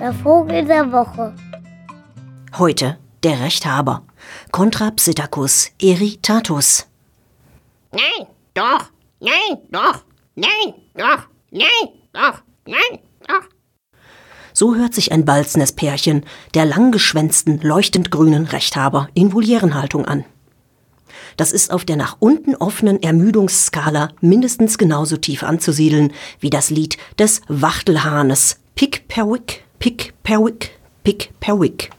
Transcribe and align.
Der 0.00 0.12
Vogel 0.22 0.64
der 0.66 0.92
Woche. 0.92 1.34
Heute 2.58 2.98
der 3.22 3.40
Rechthaber. 3.40 4.02
Contra 4.52 4.90
Psittacus 4.90 5.70
irritatus. 5.80 6.86
Nein, 7.92 8.26
doch, 8.52 8.90
nein, 9.20 9.58
doch, 9.70 10.04
nein, 10.34 10.74
doch, 10.94 11.28
nein, 11.50 11.88
doch, 12.12 12.42
nein, 12.66 12.98
doch. 13.26 13.48
So 14.52 14.76
hört 14.76 14.94
sich 14.94 15.10
ein 15.10 15.24
balzendes 15.24 15.72
Pärchen 15.72 16.24
der 16.54 16.64
langgeschwänzten, 16.64 17.60
leuchtend 17.60 18.10
grünen 18.10 18.46
Rechthaber 18.46 19.08
in 19.14 19.32
Volierenhaltung 19.32 20.04
an. 20.04 20.24
Das 21.36 21.52
ist 21.52 21.72
auf 21.72 21.84
der 21.84 21.96
nach 21.96 22.16
unten 22.20 22.54
offenen 22.54 23.02
Ermüdungsskala 23.02 24.10
mindestens 24.20 24.78
genauso 24.78 25.16
tief 25.16 25.42
anzusiedeln 25.42 26.12
wie 26.40 26.50
das 26.50 26.70
Lied 26.70 26.96
des 27.18 27.40
Wachtelhahnes 27.48 28.58
Pick 28.74 29.08
per 29.08 29.30
Wick, 29.30 29.64
Pick 29.78 30.14
per 30.22 30.44
Wick, 30.44 30.78
Pick 31.02 31.30
per 31.40 31.60
Wick. 31.60 31.90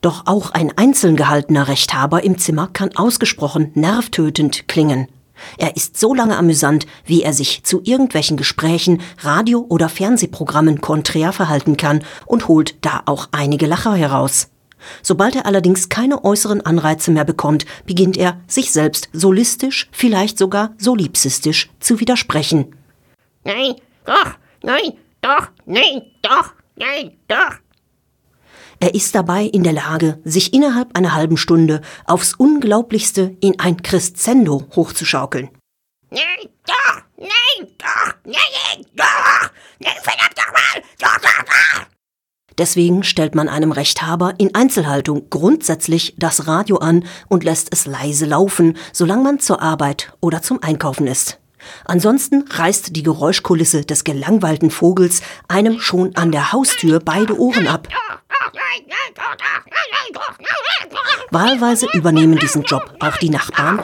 Doch 0.00 0.26
auch 0.26 0.50
ein 0.50 0.76
einzeln 0.76 1.16
gehaltener 1.16 1.68
Rechthaber 1.68 2.24
im 2.24 2.36
Zimmer 2.36 2.68
kann 2.72 2.94
ausgesprochen 2.94 3.70
nervtötend 3.74 4.68
klingen. 4.68 5.08
Er 5.58 5.76
ist 5.76 5.98
so 5.98 6.14
lange 6.14 6.36
amüsant, 6.36 6.86
wie 7.04 7.22
er 7.22 7.32
sich 7.32 7.64
zu 7.64 7.80
irgendwelchen 7.84 8.36
Gesprächen, 8.36 9.00
Radio- 9.18 9.66
oder 9.68 9.88
Fernsehprogrammen 9.88 10.80
konträr 10.80 11.32
verhalten 11.32 11.76
kann 11.76 12.04
und 12.26 12.48
holt 12.48 12.76
da 12.84 13.02
auch 13.06 13.28
einige 13.32 13.66
Lacher 13.66 13.94
heraus. 13.94 14.48
Sobald 15.02 15.36
er 15.36 15.46
allerdings 15.46 15.88
keine 15.88 16.24
äußeren 16.24 16.64
Anreize 16.64 17.10
mehr 17.10 17.24
bekommt, 17.24 17.66
beginnt 17.86 18.16
er, 18.16 18.40
sich 18.46 18.72
selbst 18.72 19.08
solistisch, 19.12 19.88
vielleicht 19.92 20.38
sogar 20.38 20.74
solipsistisch 20.78 21.70
zu 21.80 22.00
widersprechen. 22.00 22.74
Nein, 23.44 23.74
doch, 24.04 24.34
nein, 24.62 24.94
doch, 25.20 25.48
nein, 25.66 26.02
doch, 26.22 26.52
nein, 26.76 27.16
doch. 27.28 27.58
Er 28.80 28.94
ist 28.94 29.14
dabei 29.14 29.44
in 29.44 29.62
der 29.62 29.72
Lage, 29.72 30.20
sich 30.24 30.52
innerhalb 30.52 30.96
einer 30.96 31.14
halben 31.14 31.36
Stunde 31.36 31.80
aufs 32.04 32.34
Unglaublichste 32.34 33.36
in 33.40 33.58
ein 33.58 33.82
Crescendo 33.82 34.66
hochzuschaukeln. 34.76 35.48
Nein, 36.10 36.48
doch, 36.66 37.02
nein, 37.16 37.68
doch, 37.78 38.14
nein, 38.24 38.86
doch, 38.94 39.50
nein, 39.78 39.94
verdammt 40.02 40.36
doch 40.36 40.52
mal, 40.52 40.82
doch, 40.98 41.18
doch, 41.18 41.44
doch. 41.44 41.86
Deswegen 42.58 43.02
stellt 43.02 43.34
man 43.34 43.48
einem 43.48 43.72
Rechthaber 43.72 44.34
in 44.38 44.54
Einzelhaltung 44.54 45.28
grundsätzlich 45.30 46.14
das 46.18 46.46
Radio 46.46 46.76
an 46.76 47.04
und 47.28 47.44
lässt 47.44 47.72
es 47.72 47.86
leise 47.86 48.26
laufen, 48.26 48.76
solange 48.92 49.22
man 49.22 49.40
zur 49.40 49.60
Arbeit 49.60 50.12
oder 50.20 50.42
zum 50.42 50.62
Einkaufen 50.62 51.06
ist. 51.06 51.38
Ansonsten 51.84 52.44
reißt 52.48 52.94
die 52.94 53.02
Geräuschkulisse 53.02 53.84
des 53.84 54.04
gelangweilten 54.04 54.70
Vogels 54.70 55.22
einem 55.48 55.80
schon 55.80 56.14
an 56.14 56.30
der 56.30 56.52
Haustür 56.52 57.00
beide 57.00 57.38
Ohren 57.38 57.66
ab. 57.66 57.88
Wahlweise 61.30 61.86
übernehmen 61.94 62.38
diesen 62.38 62.62
Job 62.62 62.94
auch 63.00 63.16
die 63.16 63.30
Nachbarn 63.30 63.82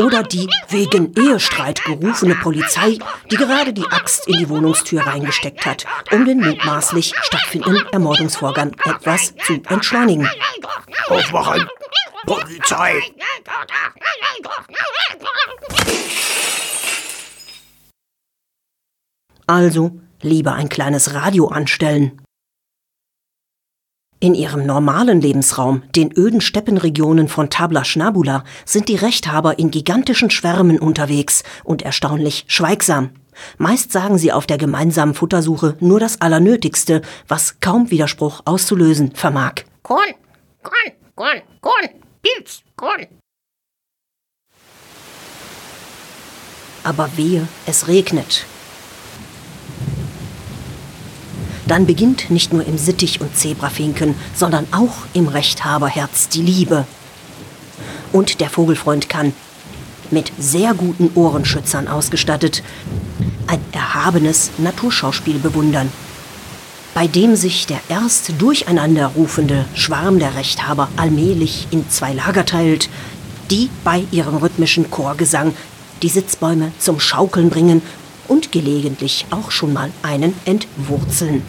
oder 0.00 0.22
die 0.22 0.48
wegen 0.68 1.14
Ehestreit 1.14 1.84
gerufene 1.84 2.34
Polizei, 2.34 2.98
die 3.30 3.36
gerade 3.36 3.72
die 3.72 3.86
Axt 3.90 4.26
in 4.26 4.38
die 4.38 4.48
Wohnungstür 4.48 5.06
reingesteckt 5.06 5.66
hat, 5.66 5.84
um 6.10 6.24
den 6.24 6.40
mutmaßlich 6.40 7.12
stattfindenden 7.22 7.86
Ermordungsvorgang 7.92 8.74
etwas 8.84 9.34
zu 9.44 9.62
entschleunigen. 9.68 10.28
Aufwachen! 11.08 11.68
Polizei! 12.24 13.00
Also 19.46 20.00
lieber 20.22 20.54
ein 20.54 20.68
kleines 20.68 21.14
Radio 21.14 21.48
anstellen. 21.48 22.22
In 24.22 24.34
ihrem 24.34 24.66
normalen 24.66 25.22
Lebensraum, 25.22 25.82
den 25.96 26.12
öden 26.14 26.42
Steppenregionen 26.42 27.26
von 27.26 27.48
Tabla 27.48 27.86
Schnabula, 27.86 28.44
sind 28.66 28.90
die 28.90 28.96
Rechthaber 28.96 29.58
in 29.58 29.70
gigantischen 29.70 30.28
Schwärmen 30.28 30.78
unterwegs 30.78 31.42
und 31.64 31.80
erstaunlich 31.80 32.44
schweigsam. 32.46 33.12
Meist 33.56 33.92
sagen 33.92 34.18
sie 34.18 34.30
auf 34.30 34.46
der 34.46 34.58
gemeinsamen 34.58 35.14
Futtersuche 35.14 35.78
nur 35.80 36.00
das 36.00 36.20
Allernötigste, 36.20 37.00
was 37.28 37.60
kaum 37.60 37.90
Widerspruch 37.90 38.42
auszulösen 38.44 39.12
vermag. 39.14 39.64
Korn, 39.82 40.12
Korn, 40.62 40.92
Korn, 41.14 41.40
Korn, 41.62 41.88
Pilz, 42.20 42.60
Korn. 42.76 43.06
Aber 46.84 47.08
wehe, 47.16 47.48
es 47.64 47.88
regnet. 47.88 48.44
Dann 51.70 51.86
beginnt 51.86 52.32
nicht 52.32 52.52
nur 52.52 52.66
im 52.66 52.76
Sittich 52.76 53.20
und 53.20 53.36
Zebrafinken, 53.36 54.16
sondern 54.34 54.66
auch 54.72 55.06
im 55.12 55.28
Rechthaberherz 55.28 56.28
die 56.28 56.42
Liebe. 56.42 56.84
Und 58.12 58.40
der 58.40 58.50
Vogelfreund 58.50 59.08
kann, 59.08 59.32
mit 60.10 60.32
sehr 60.36 60.74
guten 60.74 61.12
Ohrenschützern 61.14 61.86
ausgestattet, 61.86 62.64
ein 63.46 63.60
erhabenes 63.70 64.50
Naturschauspiel 64.58 65.38
bewundern, 65.38 65.92
bei 66.92 67.06
dem 67.06 67.36
sich 67.36 67.68
der 67.68 67.78
erst 67.88 68.32
durcheinander 68.42 69.06
rufende 69.06 69.64
Schwarm 69.74 70.18
der 70.18 70.34
Rechthaber 70.34 70.88
allmählich 70.96 71.68
in 71.70 71.88
zwei 71.88 72.12
Lager 72.12 72.44
teilt, 72.44 72.88
die 73.48 73.70
bei 73.84 74.02
ihrem 74.10 74.38
rhythmischen 74.38 74.90
Chorgesang 74.90 75.54
die 76.02 76.08
Sitzbäume 76.08 76.72
zum 76.80 76.98
Schaukeln 76.98 77.48
bringen 77.48 77.80
und 78.26 78.50
gelegentlich 78.50 79.26
auch 79.30 79.52
schon 79.52 79.72
mal 79.72 79.92
einen 80.02 80.34
entwurzeln. 80.46 81.44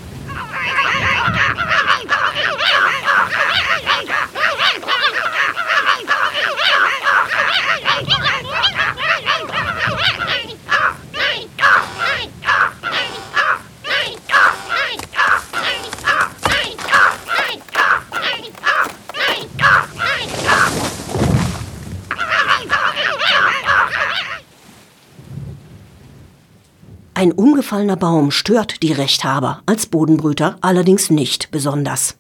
Ein 27.22 27.34
umgefallener 27.34 27.98
Baum 27.98 28.32
stört 28.32 28.82
die 28.82 28.94
Rechthaber 28.94 29.62
als 29.68 29.86
Bodenbrüter 29.86 30.58
allerdings 30.62 31.12
nicht 31.12 31.52
besonders. 31.52 32.18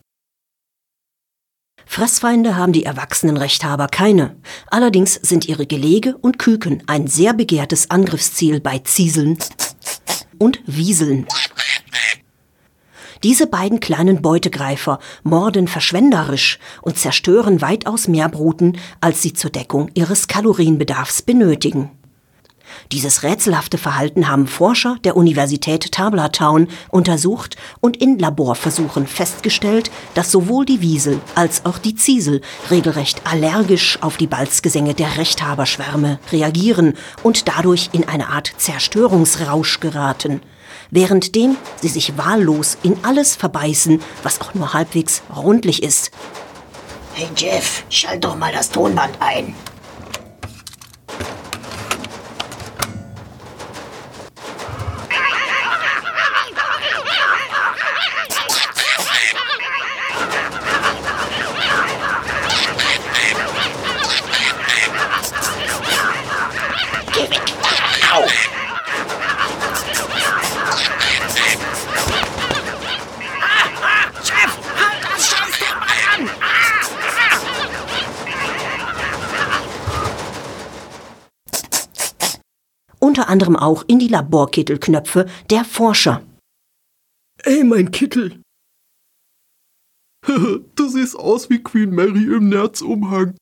Fressfeinde 1.87 2.55
haben 2.55 2.71
die 2.71 2.83
erwachsenen 2.83 3.35
Rechthaber 3.35 3.87
keine. 3.87 4.35
Allerdings 4.67 5.15
sind 5.15 5.47
ihre 5.47 5.65
Gelege 5.65 6.15
und 6.17 6.37
Küken 6.37 6.83
ein 6.85 7.07
sehr 7.07 7.33
begehrtes 7.33 7.89
Angriffsziel 7.89 8.59
bei 8.59 8.77
Zieseln 8.77 9.39
und 10.37 10.59
Wieseln. 10.67 11.25
Diese 13.23 13.47
beiden 13.47 13.79
kleinen 13.79 14.21
Beutegreifer 14.21 14.99
morden 15.23 15.67
verschwenderisch 15.67 16.59
und 16.83 16.99
zerstören 16.99 17.59
weitaus 17.59 18.07
mehr 18.07 18.29
Bruten, 18.29 18.77
als 18.99 19.23
sie 19.23 19.33
zur 19.33 19.49
Deckung 19.49 19.89
ihres 19.95 20.27
Kalorienbedarfs 20.27 21.23
benötigen. 21.23 21.89
Dieses 22.91 23.23
rätselhafte 23.23 23.77
Verhalten 23.77 24.27
haben 24.27 24.47
Forscher 24.47 24.97
der 25.03 25.15
Universität 25.15 25.91
Tabla-Town 25.91 26.67
untersucht 26.89 27.55
und 27.79 27.97
in 27.97 28.19
Laborversuchen 28.19 29.07
festgestellt, 29.07 29.91
dass 30.13 30.31
sowohl 30.31 30.65
die 30.65 30.81
Wiesel 30.81 31.19
als 31.35 31.65
auch 31.65 31.77
die 31.77 31.95
Ziesel 31.95 32.41
regelrecht 32.69 33.21
allergisch 33.25 33.97
auf 34.01 34.17
die 34.17 34.27
Balzgesänge 34.27 34.93
der 34.93 35.17
Rechthaberschwärme 35.17 36.19
reagieren 36.31 36.95
und 37.23 37.47
dadurch 37.47 37.89
in 37.93 38.07
eine 38.07 38.29
Art 38.29 38.51
Zerstörungsrausch 38.57 39.79
geraten. 39.79 40.41
Währenddem 40.89 41.57
sie 41.81 41.87
sich 41.87 42.17
wahllos 42.17 42.77
in 42.83 42.97
alles 43.03 43.35
verbeißen, 43.35 44.01
was 44.23 44.41
auch 44.41 44.53
nur 44.53 44.73
halbwegs 44.73 45.21
rundlich 45.35 45.83
ist. 45.83 46.11
Hey 47.13 47.29
Jeff, 47.35 47.83
schalt 47.89 48.23
doch 48.23 48.37
mal 48.37 48.51
das 48.53 48.69
Tonband 48.69 49.15
ein. 49.19 49.53
Unter 83.11 83.27
anderem 83.27 83.57
auch 83.57 83.83
in 83.87 83.99
die 83.99 84.07
Laborkittelknöpfe 84.07 85.25
der 85.49 85.65
Forscher. 85.65 86.23
Ey, 87.43 87.61
mein 87.65 87.91
Kittel! 87.91 88.41
du 90.75 90.87
siehst 90.87 91.19
aus 91.19 91.49
wie 91.49 91.61
Queen 91.61 91.89
Mary 91.89 92.23
im 92.23 92.47
Nerzumhang. 92.47 93.35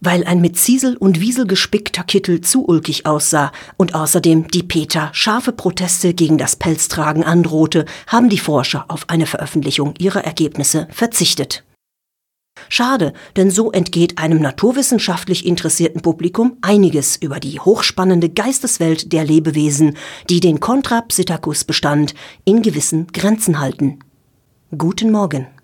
Weil 0.00 0.24
ein 0.24 0.40
mit 0.40 0.56
Ziesel 0.56 0.96
und 0.96 1.20
Wiesel 1.20 1.46
gespickter 1.46 2.02
Kittel 2.02 2.40
zu 2.40 2.66
ulkig 2.66 3.06
aussah 3.06 3.52
und 3.76 3.94
außerdem 3.94 4.48
die 4.48 4.64
Peter 4.64 5.10
scharfe 5.12 5.52
Proteste 5.52 6.14
gegen 6.14 6.36
das 6.36 6.56
Pelztragen 6.56 7.22
androhte, 7.22 7.84
haben 8.08 8.28
die 8.28 8.38
Forscher 8.38 8.86
auf 8.88 9.08
eine 9.08 9.26
Veröffentlichung 9.26 9.94
ihrer 9.98 10.24
Ergebnisse 10.24 10.88
verzichtet. 10.90 11.62
Schade, 12.68 13.12
denn 13.36 13.50
so 13.50 13.72
entgeht 13.72 14.18
einem 14.18 14.40
naturwissenschaftlich 14.40 15.46
interessierten 15.46 16.02
Publikum 16.02 16.56
einiges 16.62 17.16
über 17.16 17.40
die 17.40 17.60
hochspannende 17.60 18.28
Geisteswelt 18.28 19.12
der 19.12 19.24
Lebewesen, 19.24 19.96
die 20.30 20.40
den 20.40 20.60
Contra 20.60 21.02
Psittacus 21.02 21.64
Bestand 21.64 22.14
in 22.44 22.62
gewissen 22.62 23.06
Grenzen 23.08 23.58
halten. 23.58 23.98
Guten 24.76 25.10
Morgen. 25.10 25.57